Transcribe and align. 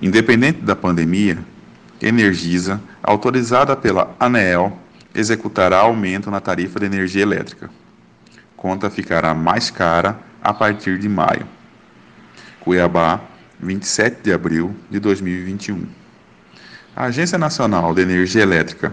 Independente 0.00 0.60
da 0.60 0.76
pandemia, 0.76 1.38
Energisa, 2.02 2.82
autorizada 3.02 3.74
pela 3.74 4.14
ANEEL, 4.20 4.76
executará 5.14 5.78
aumento 5.78 6.30
na 6.30 6.40
tarifa 6.40 6.78
de 6.78 6.86
energia 6.86 7.22
elétrica. 7.22 7.70
Conta 8.56 8.90
ficará 8.90 9.32
mais 9.32 9.70
cara 9.70 10.18
a 10.42 10.52
partir 10.52 10.98
de 10.98 11.08
maio. 11.08 11.46
Cuiabá, 12.60 13.20
27 13.60 14.22
de 14.22 14.32
abril 14.32 14.74
de 14.90 14.98
2021. 14.98 15.86
A 16.96 17.04
Agência 17.04 17.38
Nacional 17.38 17.94
de 17.94 18.02
Energia 18.02 18.42
Elétrica, 18.42 18.92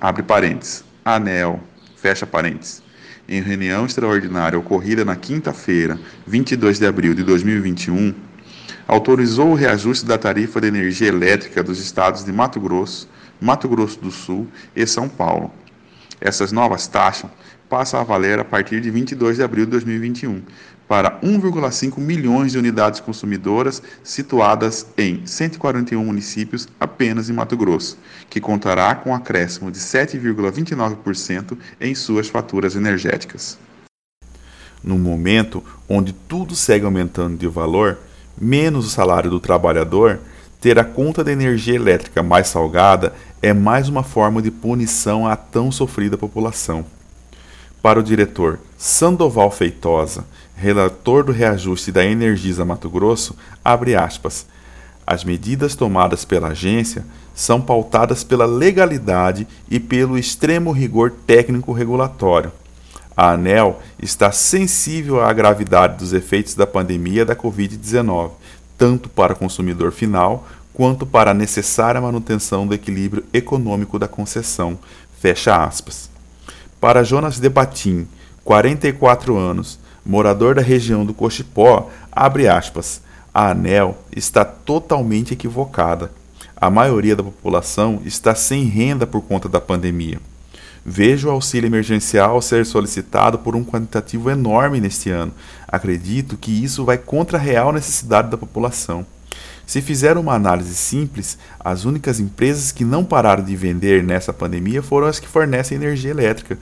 abre 0.00 0.22
parênteses, 0.22 0.84
ANEL, 1.04 1.60
fecha 1.96 2.26
parênteses, 2.26 2.82
em 3.28 3.40
reunião 3.40 3.86
extraordinária 3.86 4.58
ocorrida 4.58 5.04
na 5.04 5.16
quinta-feira, 5.16 5.98
22 6.26 6.78
de 6.78 6.86
abril 6.86 7.14
de 7.14 7.22
2021, 7.22 8.14
autorizou 8.86 9.50
o 9.50 9.54
reajuste 9.54 10.06
da 10.06 10.18
tarifa 10.18 10.60
de 10.60 10.68
energia 10.68 11.08
elétrica 11.08 11.62
dos 11.62 11.78
estados 11.78 12.24
de 12.24 12.32
Mato 12.32 12.60
Grosso, 12.60 13.08
Mato 13.40 13.68
Grosso 13.68 14.00
do 14.00 14.10
Sul 14.10 14.46
e 14.74 14.86
São 14.86 15.08
Paulo. 15.08 15.50
Essas 16.20 16.52
novas 16.52 16.86
taxas 16.86 17.30
passam 17.68 18.00
a 18.00 18.04
valer 18.04 18.38
a 18.38 18.44
partir 18.44 18.80
de 18.80 18.90
22 18.90 19.36
de 19.36 19.42
abril 19.42 19.64
de 19.64 19.72
2021 19.72 20.42
para 20.86 21.18
1,5 21.20 21.98
milhões 21.98 22.52
de 22.52 22.58
unidades 22.58 23.00
consumidoras 23.00 23.82
situadas 24.02 24.86
em 24.96 25.26
141 25.26 26.04
municípios 26.04 26.68
apenas 26.78 27.30
em 27.30 27.32
Mato 27.32 27.56
Grosso, 27.56 27.98
que 28.28 28.40
contará 28.40 28.94
com 28.94 29.10
um 29.10 29.14
acréscimo 29.14 29.70
de 29.70 29.78
7,29% 29.78 31.56
em 31.80 31.94
suas 31.94 32.28
faturas 32.28 32.76
energéticas. 32.76 33.58
No 34.82 34.98
momento 34.98 35.64
onde 35.88 36.12
tudo 36.12 36.54
segue 36.54 36.84
aumentando 36.84 37.38
de 37.38 37.46
valor, 37.46 37.98
menos 38.40 38.86
o 38.86 38.90
salário 38.90 39.30
do 39.30 39.40
trabalhador, 39.40 40.20
ter 40.60 40.78
a 40.78 40.84
conta 40.84 41.22
de 41.22 41.30
energia 41.30 41.74
elétrica 41.74 42.22
mais 42.22 42.48
salgada 42.48 43.12
é 43.42 43.52
mais 43.52 43.88
uma 43.88 44.02
forma 44.02 44.40
de 44.40 44.50
punição 44.50 45.26
à 45.26 45.36
tão 45.36 45.70
sofrida 45.70 46.16
população. 46.16 46.86
Para 47.82 48.00
o 48.00 48.02
diretor 48.02 48.58
Sandoval 48.78 49.50
Feitosa, 49.50 50.24
relator 50.56 51.24
do 51.24 51.32
reajuste 51.32 51.92
da 51.92 52.04
Energisa 52.04 52.64
Mato 52.64 52.88
Grosso, 52.88 53.36
abre 53.62 53.94
aspas. 53.94 54.46
As 55.06 55.22
medidas 55.22 55.74
tomadas 55.74 56.24
pela 56.24 56.48
agência 56.48 57.04
são 57.34 57.60
pautadas 57.60 58.24
pela 58.24 58.46
legalidade 58.46 59.46
e 59.70 59.78
pelo 59.78 60.16
extremo 60.16 60.72
rigor 60.72 61.12
técnico-regulatório. 61.26 62.50
A 63.16 63.30
ANEL 63.30 63.80
está 64.02 64.32
sensível 64.32 65.22
à 65.22 65.32
gravidade 65.32 65.98
dos 65.98 66.12
efeitos 66.12 66.54
da 66.54 66.66
pandemia 66.66 67.24
da 67.24 67.36
Covid-19, 67.36 68.32
tanto 68.76 69.08
para 69.08 69.32
o 69.32 69.36
consumidor 69.36 69.92
final 69.92 70.46
quanto 70.72 71.06
para 71.06 71.30
a 71.30 71.34
necessária 71.34 72.00
manutenção 72.00 72.66
do 72.66 72.74
equilíbrio 72.74 73.24
econômico 73.32 73.98
da 73.98 74.08
concessão. 74.08 74.76
Fecha 75.20 75.64
aspas. 75.64 76.10
Para 76.80 77.04
Jonas 77.04 77.38
Debatim, 77.38 78.08
44 78.44 79.36
anos, 79.36 79.78
morador 80.04 80.56
da 80.56 80.62
região 80.62 81.06
do 81.06 81.14
Cochipó, 81.14 81.88
abre 82.10 82.48
aspas, 82.48 83.00
a 83.32 83.50
ANEL 83.50 83.96
está 84.14 84.44
totalmente 84.44 85.32
equivocada. 85.32 86.10
A 86.56 86.68
maioria 86.68 87.16
da 87.16 87.22
população 87.22 88.02
está 88.04 88.34
sem 88.34 88.64
renda 88.64 89.06
por 89.06 89.22
conta 89.22 89.48
da 89.48 89.60
pandemia. 89.60 90.20
Vejo 90.86 91.28
o 91.28 91.30
auxílio 91.30 91.66
emergencial 91.66 92.42
ser 92.42 92.66
solicitado 92.66 93.38
por 93.38 93.56
um 93.56 93.64
quantitativo 93.64 94.28
enorme 94.30 94.80
neste 94.80 95.08
ano. 95.08 95.32
Acredito 95.66 96.36
que 96.36 96.50
isso 96.50 96.84
vai 96.84 96.98
contra 96.98 97.38
a 97.38 97.40
real 97.40 97.72
necessidade 97.72 98.30
da 98.30 98.36
população. 98.36 99.06
Se 99.66 99.80
fizer 99.80 100.18
uma 100.18 100.34
análise 100.34 100.74
simples, 100.74 101.38
as 101.58 101.86
únicas 101.86 102.20
empresas 102.20 102.70
que 102.70 102.84
não 102.84 103.02
pararam 103.02 103.42
de 103.42 103.56
vender 103.56 104.02
nessa 104.02 104.30
pandemia 104.30 104.82
foram 104.82 105.06
as 105.06 105.18
que 105.18 105.26
fornecem 105.26 105.76
energia 105.76 106.10
elétrica 106.10 106.58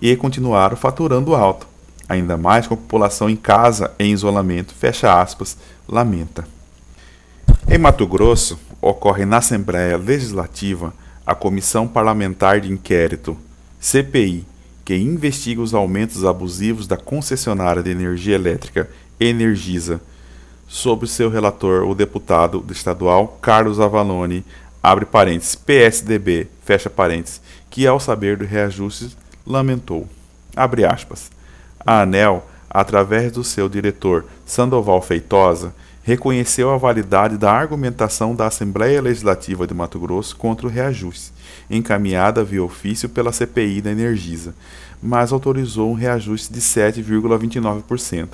e 0.00 0.16
continuaram 0.16 0.74
faturando 0.74 1.34
alto. 1.34 1.66
Ainda 2.08 2.38
mais 2.38 2.66
com 2.66 2.72
a 2.72 2.78
população 2.78 3.28
em 3.28 3.36
casa 3.36 3.92
em 3.98 4.12
isolamento, 4.12 4.72
fecha 4.74 5.20
aspas, 5.20 5.58
lamenta. 5.86 6.48
Em 7.68 7.76
Mato 7.76 8.06
Grosso, 8.06 8.58
ocorre 8.80 9.26
na 9.26 9.38
Assembleia 9.38 9.98
Legislativa 9.98 10.94
a 11.26 11.34
Comissão 11.34 11.86
Parlamentar 11.86 12.62
de 12.62 12.72
Inquérito 12.72 13.36
CPI, 13.80 14.44
que 14.84 14.96
investiga 14.96 15.60
os 15.60 15.74
aumentos 15.74 16.24
abusivos 16.24 16.86
da 16.86 16.96
concessionária 16.96 17.82
de 17.82 17.90
energia 17.90 18.34
elétrica 18.34 18.88
Energisa, 19.20 20.00
sob 20.66 21.06
seu 21.06 21.28
relator, 21.28 21.84
o 21.84 21.94
deputado 21.94 22.64
estadual 22.70 23.38
Carlos 23.40 23.80
Avalone, 23.80 24.44
abre 24.82 25.04
parênteses, 25.04 25.54
PSDB, 25.54 26.48
fecha 26.64 26.88
parênteses, 26.88 27.40
que 27.68 27.86
ao 27.86 27.98
saber 27.98 28.36
do 28.36 28.44
reajuste 28.44 29.16
lamentou. 29.46 30.06
Abre 30.54 30.84
aspas. 30.84 31.30
A 31.84 32.02
ANEL, 32.02 32.46
através 32.70 33.32
do 33.32 33.42
seu 33.42 33.68
diretor 33.68 34.26
Sandoval 34.44 35.00
Feitosa, 35.02 35.74
reconheceu 36.08 36.70
a 36.70 36.78
validade 36.78 37.36
da 37.36 37.52
argumentação 37.52 38.34
da 38.34 38.46
Assembleia 38.46 39.02
Legislativa 39.02 39.66
de 39.66 39.74
Mato 39.74 40.00
Grosso 40.00 40.34
contra 40.36 40.66
o 40.66 40.70
reajuste 40.70 41.32
encaminhada 41.68 42.42
via 42.42 42.64
ofício 42.64 43.10
pela 43.10 43.30
CPI 43.30 43.82
da 43.82 43.90
Energisa, 43.90 44.54
mas 45.02 45.32
autorizou 45.32 45.90
um 45.90 45.94
reajuste 45.94 46.50
de 46.50 46.62
7,29%, 46.62 48.28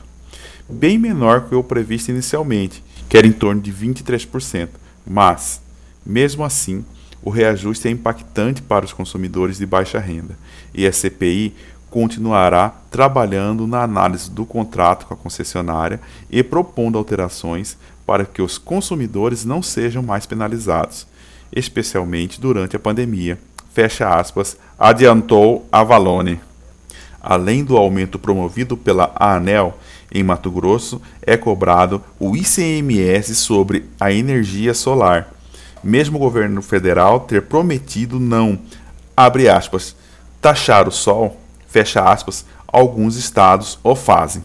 bem 0.70 0.96
menor 0.96 1.48
que 1.48 1.54
o 1.56 1.64
previsto 1.64 2.12
inicialmente, 2.12 2.80
que 3.08 3.18
era 3.18 3.26
em 3.26 3.32
torno 3.32 3.60
de 3.60 3.72
23%, 3.72 4.68
mas, 5.04 5.60
mesmo 6.06 6.44
assim, 6.44 6.84
o 7.24 7.28
reajuste 7.28 7.88
é 7.88 7.90
impactante 7.90 8.62
para 8.62 8.84
os 8.84 8.92
consumidores 8.92 9.58
de 9.58 9.66
baixa 9.66 9.98
renda, 9.98 10.38
e 10.72 10.86
a 10.86 10.92
CPI 10.92 11.52
continuará 11.94 12.74
trabalhando 12.90 13.68
na 13.68 13.84
análise 13.84 14.28
do 14.28 14.44
contrato 14.44 15.06
com 15.06 15.14
a 15.14 15.16
concessionária 15.16 16.00
e 16.28 16.42
propondo 16.42 16.98
alterações 16.98 17.78
para 18.04 18.24
que 18.24 18.42
os 18.42 18.58
consumidores 18.58 19.44
não 19.44 19.62
sejam 19.62 20.02
mais 20.02 20.26
penalizados 20.26 21.06
especialmente 21.54 22.40
durante 22.40 22.74
a 22.74 22.80
pandemia. 22.80 23.38
Fecha 23.72 24.08
aspas, 24.08 24.56
adiantou 24.76 25.68
Avalone. 25.70 26.40
Além 27.22 27.62
do 27.62 27.76
aumento 27.76 28.18
promovido 28.18 28.76
pela 28.76 29.14
ANEL 29.14 29.78
em 30.12 30.24
Mato 30.24 30.50
Grosso, 30.50 31.00
é 31.22 31.36
cobrado 31.36 32.02
o 32.18 32.36
ICMS 32.36 33.36
sobre 33.36 33.88
a 34.00 34.12
energia 34.12 34.74
solar. 34.74 35.32
Mesmo 35.82 36.16
o 36.16 36.20
governo 36.20 36.60
federal 36.60 37.20
ter 37.20 37.42
prometido 37.42 38.18
não, 38.18 38.58
aspas, 39.16 39.94
taxar 40.40 40.88
o 40.88 40.92
sol, 40.92 41.40
fecha 41.74 42.08
aspas, 42.08 42.44
alguns 42.68 43.16
estados 43.16 43.80
o 43.82 43.96
fazem. 43.96 44.44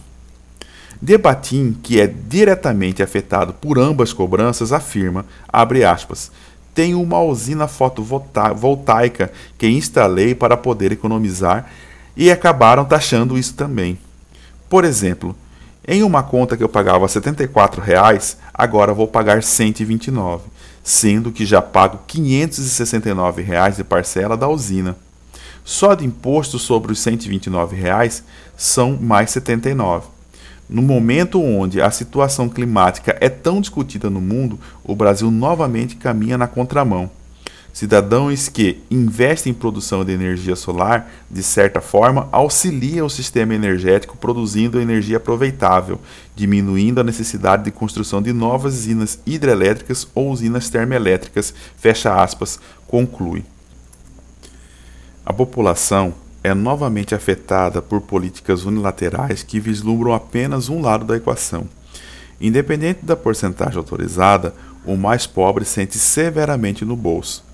Debatim, 1.00 1.76
que 1.80 2.00
é 2.00 2.08
diretamente 2.08 3.04
afetado 3.04 3.52
por 3.52 3.78
ambas 3.78 4.12
cobranças, 4.12 4.72
afirma, 4.72 5.24
abre 5.48 5.84
aspas, 5.84 6.32
tenho 6.74 7.00
uma 7.00 7.22
usina 7.22 7.68
fotovoltaica 7.68 9.30
que 9.56 9.68
instalei 9.68 10.34
para 10.34 10.56
poder 10.56 10.90
economizar 10.90 11.70
e 12.16 12.32
acabaram 12.32 12.84
taxando 12.84 13.38
isso 13.38 13.54
também. 13.54 13.96
Por 14.68 14.84
exemplo, 14.84 15.36
em 15.86 16.02
uma 16.02 16.24
conta 16.24 16.56
que 16.56 16.64
eu 16.64 16.68
pagava 16.68 17.06
74 17.06 17.80
reais, 17.80 18.38
agora 18.52 18.92
vou 18.92 19.06
pagar 19.06 19.44
129, 19.44 20.48
sendo 20.82 21.30
que 21.30 21.46
já 21.46 21.62
pago 21.62 22.00
569 22.08 23.40
reais 23.40 23.76
de 23.76 23.84
parcela 23.84 24.36
da 24.36 24.48
usina. 24.48 24.96
Só 25.70 25.94
de 25.94 26.04
imposto 26.04 26.58
sobre 26.58 26.90
os 26.90 26.98
129 26.98 27.76
reais 27.76 28.24
são 28.56 28.98
mais 29.00 29.30
79. 29.30 30.08
No 30.68 30.82
momento 30.82 31.40
onde 31.40 31.80
a 31.80 31.92
situação 31.92 32.48
climática 32.48 33.16
é 33.20 33.28
tão 33.28 33.60
discutida 33.60 34.10
no 34.10 34.20
mundo, 34.20 34.58
o 34.82 34.96
Brasil 34.96 35.30
novamente 35.30 35.94
caminha 35.94 36.36
na 36.36 36.48
contramão. 36.48 37.08
Cidadãos 37.72 38.48
que 38.48 38.80
investem 38.90 39.52
em 39.52 39.54
produção 39.54 40.04
de 40.04 40.10
energia 40.10 40.56
solar, 40.56 41.08
de 41.30 41.40
certa 41.40 41.80
forma, 41.80 42.28
auxiliam 42.32 43.06
o 43.06 43.10
sistema 43.10 43.54
energético 43.54 44.16
produzindo 44.16 44.80
energia 44.80 45.18
aproveitável, 45.18 46.00
diminuindo 46.34 47.00
a 47.00 47.04
necessidade 47.04 47.62
de 47.62 47.70
construção 47.70 48.20
de 48.20 48.32
novas 48.32 48.74
usinas 48.74 49.20
hidrelétricas 49.24 50.04
ou 50.16 50.32
usinas 50.32 50.68
termoelétricas, 50.68 51.54
fecha 51.76 52.20
aspas, 52.20 52.58
conclui. 52.88 53.44
A 55.30 55.32
população 55.32 56.12
é 56.42 56.52
novamente 56.52 57.14
afetada 57.14 57.80
por 57.80 58.00
políticas 58.00 58.64
unilaterais 58.64 59.44
que 59.44 59.60
vislumbram 59.60 60.12
apenas 60.12 60.68
um 60.68 60.82
lado 60.82 61.04
da 61.04 61.16
equação. 61.16 61.68
Independente 62.40 63.04
da 63.04 63.14
porcentagem 63.14 63.78
autorizada, 63.78 64.52
o 64.84 64.96
mais 64.96 65.28
pobre 65.28 65.64
sente 65.64 65.96
severamente 65.98 66.84
no 66.84 66.96
bolso. 66.96 67.44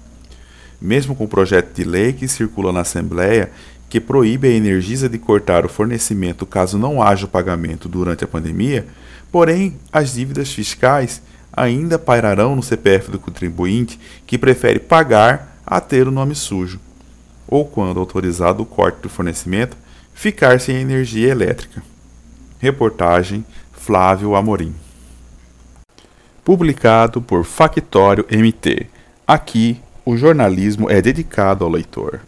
Mesmo 0.81 1.15
com 1.15 1.25
o 1.25 1.29
projeto 1.29 1.75
de 1.75 1.85
lei 1.85 2.15
que 2.15 2.27
circula 2.27 2.73
na 2.73 2.81
Assembleia, 2.81 3.53
que 3.91 4.01
proíbe 4.01 4.49
a 4.49 4.53
Energisa 4.53 5.07
de 5.07 5.19
cortar 5.19 5.67
o 5.67 5.69
fornecimento 5.69 6.47
caso 6.47 6.79
não 6.79 7.03
haja 7.03 7.27
o 7.27 7.29
pagamento 7.29 7.91
durante 7.91 8.25
a 8.25 8.27
pandemia, 8.27 8.87
porém, 9.31 9.77
as 9.93 10.15
dívidas 10.15 10.51
fiscais 10.51 11.21
ainda 11.53 11.99
pairarão 11.99 12.57
no 12.57 12.63
CPF 12.63 13.11
do 13.11 13.19
contribuinte 13.19 14.01
que 14.27 14.39
prefere 14.39 14.79
pagar 14.81 15.61
a 15.67 15.79
ter 15.79 16.09
o 16.09 16.11
nome 16.11 16.35
sujo, 16.35 16.81
ou 17.49 17.65
quando 17.65 18.01
autorizado 18.01 18.63
o 18.63 18.67
corte 18.67 19.01
do 19.03 19.09
fornecimento, 19.09 19.77
ficar 20.15 20.61
sem 20.61 20.77
energia 20.77 21.31
elétrica. 21.31 21.83
Reportagem 22.59 23.45
Flávio 23.73 24.35
Amorim. 24.35 24.75
Publicado 26.45 27.21
por 27.21 27.45
Factório 27.45 28.27
MT. 28.31 28.87
Aqui, 29.27 29.81
o 30.05 30.17
jornalismo 30.17 30.91
é 30.91 31.03
dedicado 31.03 31.65
ao 31.65 31.71
leitor. 31.71 32.21